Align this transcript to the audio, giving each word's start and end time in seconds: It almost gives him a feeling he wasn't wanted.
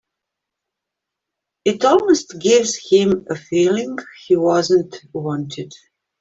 It 1.63 1.85
almost 1.85 2.39
gives 2.39 2.75
him 2.89 3.27
a 3.29 3.35
feeling 3.35 3.99
he 4.25 4.35
wasn't 4.35 4.95
wanted. 5.13 5.73